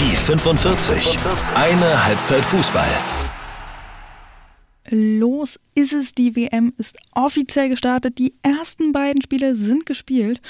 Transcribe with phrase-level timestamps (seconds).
[0.00, 1.18] Die 45.
[1.54, 2.84] Eine Halbzeit Fußball.
[4.90, 10.42] Los ist es, die WM ist offiziell gestartet, die ersten beiden Spiele sind gespielt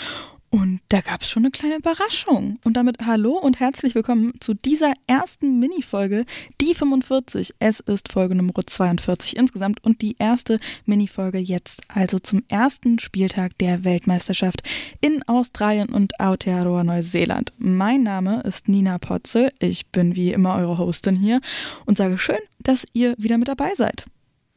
[0.50, 2.58] und da gab es schon eine kleine Überraschung.
[2.64, 6.24] Und damit hallo und herzlich willkommen zu dieser ersten Minifolge,
[6.60, 7.54] die 45.
[7.58, 13.58] Es ist Folge Nummer 42 insgesamt und die erste Minifolge jetzt, also zum ersten Spieltag
[13.58, 14.62] der Weltmeisterschaft
[15.00, 17.52] in Australien und Aotearoa Neuseeland.
[17.58, 21.40] Mein Name ist Nina Potzel, ich bin wie immer eure Hostin hier
[21.84, 24.06] und sage schön, dass ihr wieder mit dabei seid.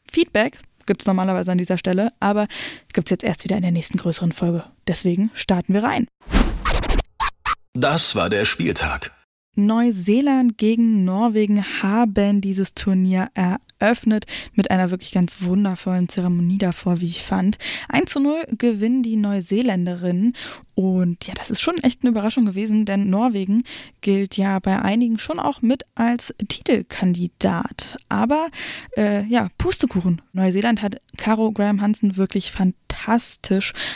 [0.09, 0.59] Feedback
[0.91, 2.47] gibt es normalerweise an dieser Stelle, aber
[2.91, 4.65] gibt es jetzt erst wieder in der nächsten größeren Folge.
[4.87, 6.05] Deswegen starten wir rein.
[7.73, 9.11] Das war der Spieltag.
[9.55, 17.07] Neuseeland gegen Norwegen haben dieses Turnier eröffnet mit einer wirklich ganz wundervollen Zeremonie davor, wie
[17.07, 17.57] ich fand.
[17.89, 20.33] 1 zu 0 gewinnen die Neuseeländerinnen
[20.73, 23.63] und ja, das ist schon echt eine Überraschung gewesen, denn Norwegen
[23.99, 27.97] gilt ja bei einigen schon auch mit als Titelkandidat.
[28.07, 28.47] Aber
[28.95, 30.21] äh, ja, Pustekuchen.
[30.31, 32.90] Neuseeland hat Caro Graham Hansen wirklich fantastisch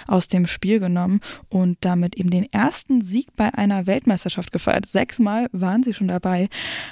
[0.07, 4.87] aus dem Spiel genommen und damit eben den ersten Sieg bei einer Weltmeisterschaft gefeiert.
[4.87, 6.49] Sechsmal waren sie schon dabei,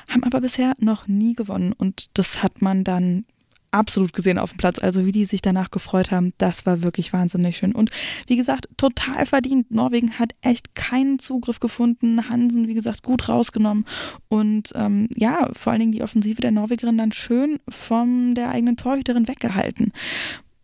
[0.07, 3.25] haben aber bisher noch nie gewonnen und das hat man dann
[3.73, 4.79] absolut gesehen auf dem Platz.
[4.79, 7.73] Also wie die sich danach gefreut haben, das war wirklich wahnsinnig schön.
[7.73, 7.89] Und
[8.27, 9.71] wie gesagt, total verdient.
[9.71, 12.29] Norwegen hat echt keinen Zugriff gefunden.
[12.29, 13.85] Hansen, wie gesagt, gut rausgenommen.
[14.29, 18.77] Und ähm, ja, vor allen Dingen die Offensive der Norwegerin dann schön von der eigenen
[18.77, 19.91] Torhüterin weggehalten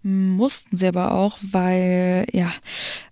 [0.02, 2.52] mussten sie aber auch, weil ja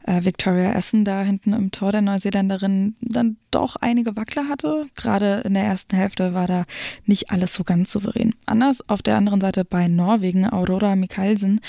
[0.07, 4.87] äh, Victoria Essen da hinten im Tor der Neuseeländerin dann doch einige Wackler hatte.
[4.95, 6.65] Gerade in der ersten Hälfte war da
[7.05, 8.33] nicht alles so ganz souverän.
[8.45, 11.59] Anders auf der anderen Seite bei Norwegen, Aurora Mikkelsen,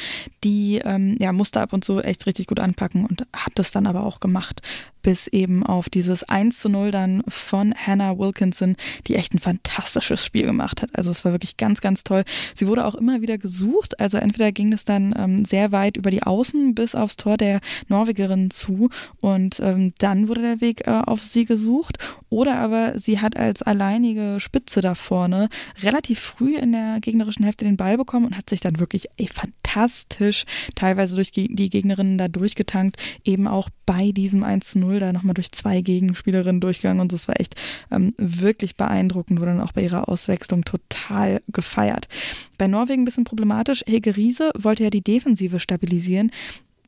[0.45, 3.87] die ähm, ja musste ab und zu echt richtig gut anpacken und hat das dann
[3.87, 4.63] aber auch gemacht
[5.03, 8.77] bis eben auf dieses 1 zu 0 dann von Hannah Wilkinson,
[9.07, 10.91] die echt ein fantastisches Spiel gemacht hat.
[10.97, 12.25] Also es war wirklich ganz, ganz toll.
[12.55, 13.99] Sie wurde auch immer wieder gesucht.
[14.01, 17.61] Also entweder ging es dann ähm, sehr weit über die Außen bis aufs Tor der
[17.89, 21.99] Norwegerin zu und ähm, dann wurde der Weg äh, auf sie gesucht.
[22.31, 25.49] Oder aber sie hat als alleinige Spitze da vorne
[25.83, 29.29] relativ früh in der gegnerischen Hälfte den Ball bekommen und hat sich dann wirklich ey,
[29.69, 35.13] fantastisch teilweise durch die Gegnerinnen da durchgetankt, eben auch bei diesem 1 zu 0 da
[35.13, 37.55] nochmal durch zwei Gegenspielerinnen durchgegangen und das war echt
[37.91, 42.09] ähm, wirklich beeindruckend, wurde dann auch bei ihrer Auswechslung total gefeiert.
[42.57, 43.85] Bei Norwegen ein bisschen problematisch.
[43.87, 46.31] Helge Riese wollte ja die Defensive stabilisieren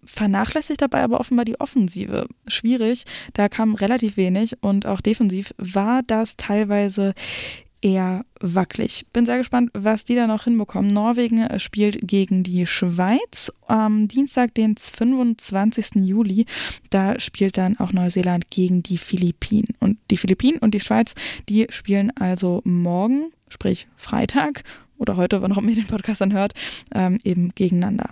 [0.02, 2.26] vernachlässigt dabei aber offenbar die Offensive.
[2.48, 3.04] Schwierig,
[3.34, 7.12] da kam relativ wenig und auch defensiv war das teilweise
[7.82, 9.06] eher wackelig.
[9.12, 10.92] Bin sehr gespannt, was die da noch hinbekommen.
[10.92, 15.96] Norwegen spielt gegen die Schweiz am Dienstag, den 25.
[15.96, 16.46] Juli.
[16.90, 19.74] Da spielt dann auch Neuseeland gegen die Philippinen.
[19.78, 21.14] Und die Philippinen und die Schweiz,
[21.48, 24.62] die spielen also morgen, sprich Freitag
[24.98, 26.52] oder heute, wann auch immer ihr den Podcast dann hört,
[26.94, 28.10] ähm, eben gegeneinander.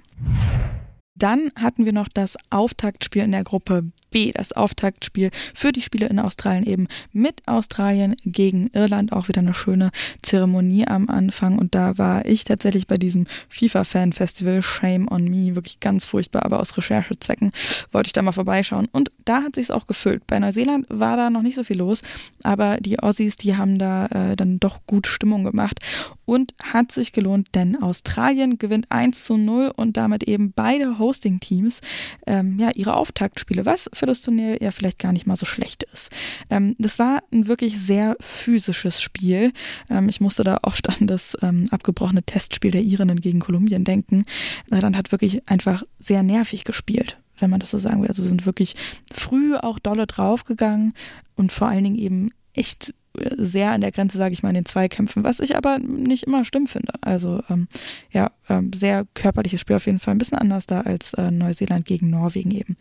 [1.18, 6.06] Dann hatten wir noch das Auftaktspiel in der Gruppe B, das Auftaktspiel für die Spiele
[6.06, 9.12] in Australien eben mit Australien gegen Irland.
[9.12, 9.90] Auch wieder eine schöne
[10.22, 11.58] Zeremonie am Anfang.
[11.58, 15.56] Und da war ich tatsächlich bei diesem FIFA-Fan-Festival Shame on Me.
[15.56, 17.50] Wirklich ganz furchtbar, aber aus Recherchezwecken
[17.92, 18.88] wollte ich da mal vorbeischauen.
[18.92, 20.26] Und da hat sich auch gefüllt.
[20.26, 22.02] Bei Neuseeland war da noch nicht so viel los,
[22.44, 25.80] aber die Aussies, die haben da äh, dann doch gut Stimmung gemacht
[26.28, 31.80] und hat sich gelohnt, denn Australien gewinnt 1 zu 0 und damit eben beide Hosting-Teams
[32.26, 35.84] ähm, ja, ihre Auftaktspiele, was für das Turnier ja vielleicht gar nicht mal so schlecht
[35.84, 36.10] ist.
[36.50, 39.54] Ähm, das war ein wirklich sehr physisches Spiel.
[39.88, 44.24] Ähm, ich musste da oft an das ähm, abgebrochene Testspiel der Irinnen gegen Kolumbien denken.
[44.70, 48.08] Irland hat wirklich einfach sehr nervig gespielt wenn man das so sagen will.
[48.08, 48.74] Also wir sind wirklich
[49.12, 50.92] früh auch dolle draufgegangen
[51.36, 52.92] und vor allen Dingen eben echt
[53.36, 56.44] sehr an der Grenze, sage ich mal, in den Zweikämpfen, was ich aber nicht immer
[56.44, 56.92] schlimm finde.
[57.00, 57.68] Also ähm,
[58.10, 61.84] ja, ähm, sehr körperliches Spiel auf jeden Fall, ein bisschen anders da als äh, Neuseeland
[61.87, 62.76] gegen Norwegen eben.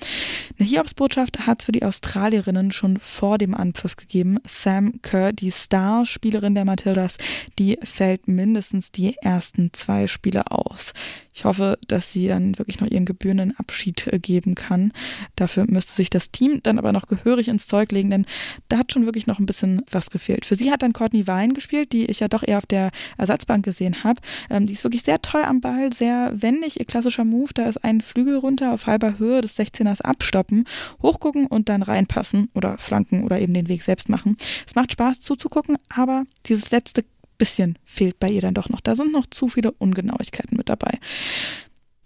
[0.57, 4.39] Eine Hiobsbotschaft hat es für die Australierinnen schon vor dem Anpfiff gegeben.
[4.45, 7.17] Sam Kerr, die Starspielerin der Matildas,
[7.59, 10.93] die fällt mindestens die ersten zwei Spiele aus.
[11.37, 14.91] Ich hoffe, dass sie dann wirklich noch ihren gebührenden Abschied äh, geben kann.
[15.35, 18.25] Dafür müsste sich das Team dann aber noch gehörig ins Zeug legen, denn
[18.69, 20.26] da hat schon wirklich noch ein bisschen was gefehlt.
[20.43, 23.65] Für sie hat dann Courtney Wein gespielt, die ich ja doch eher auf der Ersatzbank
[23.65, 24.19] gesehen habe.
[24.49, 27.53] Ähm, die ist wirklich sehr toll am Ball, sehr wendig, ihr klassischer Move.
[27.53, 30.65] Da ist ein Flügel runter auf halber Höhe des 16ers abstoppen,
[31.01, 34.37] hochgucken und dann reinpassen oder flanken oder eben den Weg selbst machen.
[34.67, 37.03] Es macht Spaß zuzugucken, aber dieses letzte
[37.37, 38.81] bisschen fehlt bei ihr dann doch noch.
[38.81, 40.99] Da sind noch zu viele Ungenauigkeiten mit dabei.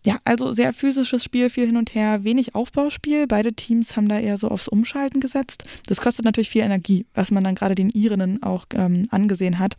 [0.04, 3.28] Ja, also sehr physisches Spiel, viel hin und her, wenig Aufbauspiel.
[3.28, 5.64] Beide Teams haben da eher so aufs Umschalten gesetzt.
[5.86, 9.78] Das kostet natürlich viel Energie, was man dann gerade den Irinnen auch ähm, angesehen hat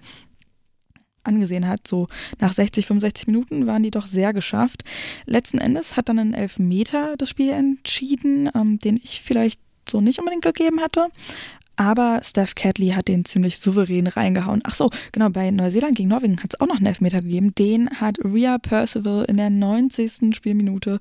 [1.25, 2.09] angesehen hat, so
[2.41, 4.83] nach 60, 65 Minuten waren die doch sehr geschafft.
[5.25, 10.19] Letzten Endes hat dann ein Elfmeter das Spiel entschieden, ähm, den ich vielleicht so nicht
[10.19, 11.09] unbedingt gegeben hätte.
[11.83, 14.61] Aber Steph Catley hat den ziemlich souverän reingehauen.
[14.63, 17.57] Ach so, genau, bei Neuseeland gegen Norwegen hat es auch noch einen Elfmeter gegeben.
[17.57, 20.33] Den hat Rhea Percival in der 90.
[20.33, 21.01] Spielminute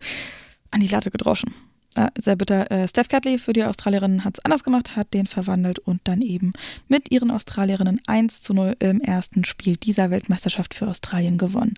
[0.71, 1.53] an die Latte gedroschen.
[1.93, 2.71] Äh, sehr bitter.
[2.71, 6.23] Äh, Steph Catley für die Australierinnen hat es anders gemacht, hat den verwandelt und dann
[6.23, 6.51] eben
[6.87, 11.75] mit ihren Australierinnen 1 zu 0 im ersten Spiel dieser Weltmeisterschaft für Australien gewonnen.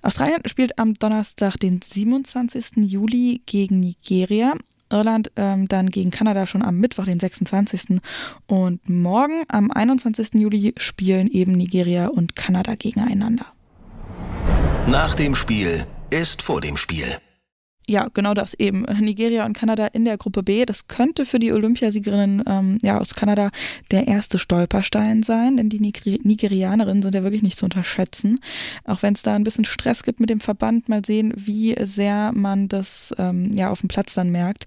[0.00, 2.76] Australien spielt am Donnerstag, den 27.
[2.76, 4.54] Juli gegen Nigeria.
[4.90, 8.00] Irland ähm, dann gegen Kanada schon am Mittwoch, den 26.
[8.46, 10.34] Und morgen, am 21.
[10.34, 13.46] Juli, spielen eben Nigeria und Kanada gegeneinander.
[14.86, 17.06] Nach dem Spiel ist vor dem Spiel
[17.90, 18.82] ja, genau das eben.
[19.00, 20.64] Nigeria und Kanada in der Gruppe B.
[20.64, 23.50] Das könnte für die Olympiasiegerinnen ähm, ja, aus Kanada
[23.90, 28.38] der erste Stolperstein sein, denn die Nigeri Nigerianerinnen sind ja wirklich nicht zu unterschätzen.
[28.84, 32.30] Auch wenn es da ein bisschen Stress gibt mit dem Verband, mal sehen, wie sehr
[32.32, 34.66] man das ähm, ja auf dem Platz dann merkt.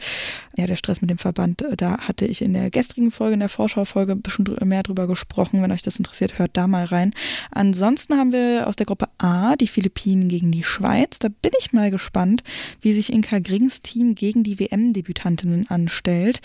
[0.57, 3.39] Ja, der Stress mit dem Verband, äh, da hatte ich in der gestrigen Folge, in
[3.39, 5.61] der Vorschaufolge ein bisschen mehr drüber gesprochen.
[5.61, 7.13] Wenn euch das interessiert, hört da mal rein.
[7.51, 11.19] Ansonsten haben wir aus der Gruppe A die Philippinen gegen die Schweiz.
[11.19, 12.43] Da bin ich mal gespannt,
[12.81, 16.42] wie sich Inka Grings Team gegen die WM-Debütantinnen anstellt.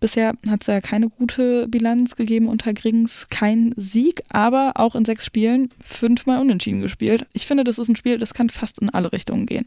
[0.00, 5.04] Bisher hat es ja keine gute Bilanz gegeben unter Grings, kein Sieg, aber auch in
[5.04, 7.26] sechs Spielen fünfmal unentschieden gespielt.
[7.32, 9.66] Ich finde, das ist ein Spiel, das kann fast in alle Richtungen gehen.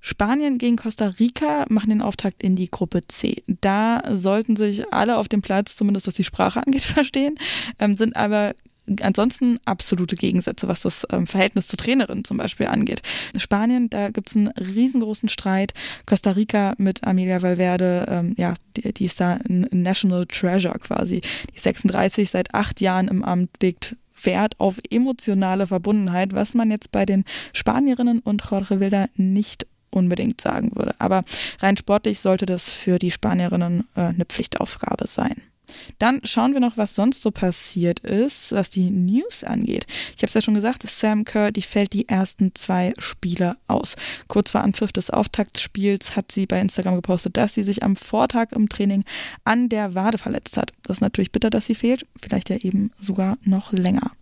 [0.00, 3.42] Spanien gegen Costa Rica machen den Auftakt in die Gruppe C.
[3.46, 7.34] Da sollten sich alle auf dem Platz, zumindest was die Sprache angeht, verstehen,
[7.78, 8.54] ähm, sind aber
[9.00, 13.02] ansonsten absolute Gegensätze, was das ähm, Verhältnis zur Trainerin zum Beispiel angeht.
[13.36, 15.72] Spanien, da gibt es einen riesengroßen Streit.
[16.06, 21.20] Costa Rica mit Amelia Valverde, ähm, ja, die, die ist da ein National Treasure quasi.
[21.54, 26.90] Die 36 seit acht Jahren im Amt legt Wert auf emotionale Verbundenheit, was man jetzt
[26.92, 30.94] bei den Spanierinnen und Jorge Wilder nicht unbedingt sagen würde.
[30.98, 31.24] Aber
[31.60, 35.42] rein sportlich sollte das für die Spanierinnen äh, eine Pflichtaufgabe sein.
[35.98, 39.86] Dann schauen wir noch, was sonst so passiert ist, was die News angeht.
[40.16, 43.96] Ich habe es ja schon gesagt, Sam Kerr, die fällt die ersten zwei Spiele aus.
[44.28, 48.52] Kurz vor Anpfiff des Auftaktspiels hat sie bei Instagram gepostet, dass sie sich am Vortag
[48.52, 49.04] im Training
[49.44, 50.72] an der Wade verletzt hat.
[50.82, 54.12] Das ist natürlich bitter, dass sie fehlt, vielleicht ja eben sogar noch länger.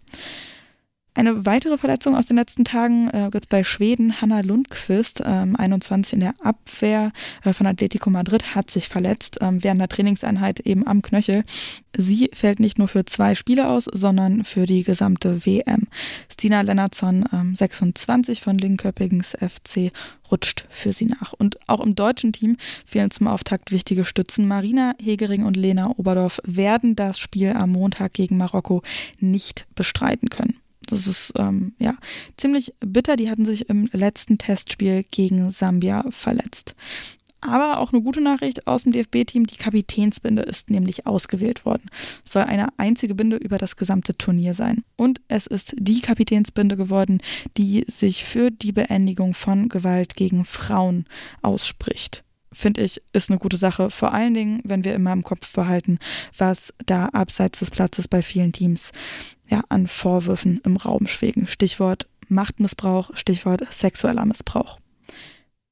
[1.19, 4.21] Eine weitere Verletzung aus den letzten Tagen äh, gibt es bei Schweden.
[4.21, 7.11] Hanna Lundqvist, ähm, 21 in der Abwehr
[7.43, 11.43] äh, von Atletico Madrid, hat sich verletzt ähm, während der Trainingseinheit eben am Knöchel.
[11.97, 15.89] Sie fällt nicht nur für zwei Spiele aus, sondern für die gesamte WM.
[16.33, 19.91] Stina Lennartson, ähm, 26 von Linköpings FC,
[20.31, 21.33] rutscht für sie nach.
[21.33, 24.47] Und auch im deutschen Team fehlen zum Auftakt wichtige Stützen.
[24.47, 28.83] Marina Hegering und Lena Oberdorf werden das Spiel am Montag gegen Marokko
[29.19, 30.61] nicht bestreiten können.
[30.91, 31.95] Das ist ähm, ja
[32.37, 33.17] ziemlich bitter.
[33.17, 36.75] Die hatten sich im letzten Testspiel gegen Sambia verletzt.
[37.41, 41.87] Aber auch eine gute Nachricht aus dem DFB-Team, die Kapitänsbinde ist nämlich ausgewählt worden.
[42.25, 44.83] Es soll eine einzige Binde über das gesamte Turnier sein.
[44.97, 47.21] Und es ist die Kapitänsbinde geworden,
[47.57, 51.05] die sich für die Beendigung von Gewalt gegen Frauen
[51.41, 53.91] ausspricht finde ich, ist eine gute Sache.
[53.91, 55.99] Vor allen Dingen, wenn wir immer im Kopf behalten,
[56.37, 58.93] was da abseits des Platzes bei vielen Teams
[59.49, 61.47] ja, an Vorwürfen im Raum schwegen.
[61.47, 64.79] Stichwort Machtmissbrauch, Stichwort sexueller Missbrauch.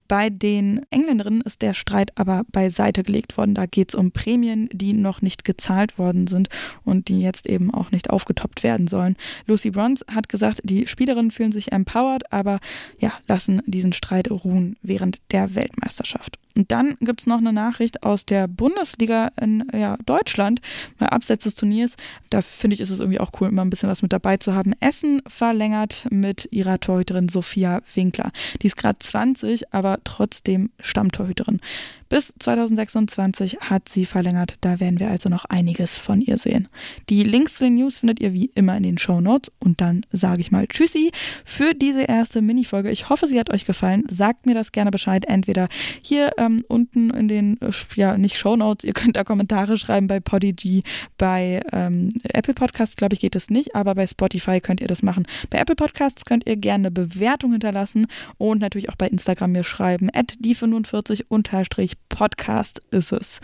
[0.08, 3.54] Bei den Engländerinnen ist der Streit aber beiseite gelegt worden.
[3.54, 6.48] Da geht es um Prämien, die noch nicht gezahlt worden sind
[6.84, 9.16] und die jetzt eben auch nicht aufgetoppt werden sollen.
[9.46, 12.60] Lucy Bronze hat gesagt, die Spielerinnen fühlen sich empowered, aber
[13.00, 16.38] ja, lassen diesen Streit ruhen während der Weltmeisterschaft.
[16.56, 20.60] Und dann gibt es noch eine Nachricht aus der Bundesliga in ja, Deutschland,
[20.98, 21.96] mal abseits des Turniers.
[22.30, 24.54] Da finde ich, ist es irgendwie auch cool, immer ein bisschen was mit dabei zu
[24.54, 24.72] haben.
[24.80, 28.30] Essen verlängert mit ihrer Torhüterin Sophia Winkler.
[28.62, 31.60] Die ist gerade 20, aber trotzdem Stammtorhüterin.
[32.08, 34.58] Bis 2026 hat sie verlängert.
[34.60, 36.68] Da werden wir also noch einiges von ihr sehen.
[37.08, 39.50] Die Links zu den News findet ihr wie immer in den Show Notes.
[39.58, 41.10] Und dann sage ich mal Tschüssi
[41.44, 42.90] für diese erste Minifolge.
[42.90, 44.04] Ich hoffe, sie hat euch gefallen.
[44.08, 45.24] Sagt mir das gerne Bescheid.
[45.24, 45.68] Entweder
[46.00, 48.84] hier ähm, unten in den, äh, ja, nicht Show Notes.
[48.84, 50.82] Ihr könnt da Kommentare schreiben bei Podigy.
[51.18, 53.74] Bei ähm, Apple Podcasts, glaube ich, geht das nicht.
[53.74, 55.26] Aber bei Spotify könnt ihr das machen.
[55.50, 58.06] Bei Apple Podcasts könnt ihr gerne eine Bewertung hinterlassen
[58.38, 60.08] und natürlich auch bei Instagram mir schreiben.
[60.12, 63.40] At die45 unterstrich Podcast ist es.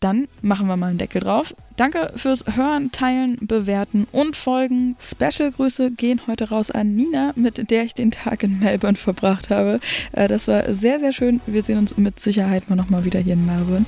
[0.00, 1.54] Dann machen wir mal einen Deckel drauf.
[1.76, 4.96] Danke fürs Hören, Teilen, Bewerten und Folgen.
[4.98, 9.80] Special-Grüße gehen heute raus an Nina, mit der ich den Tag in Melbourne verbracht habe.
[10.12, 11.40] Äh, das war sehr, sehr schön.
[11.46, 13.86] Wir sehen uns mit Sicherheit mal nochmal wieder hier in Melbourne.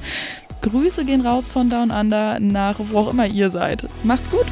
[0.63, 3.87] Grüße gehen raus von Down Under nach wo auch immer ihr seid.
[4.05, 4.47] Macht's gut!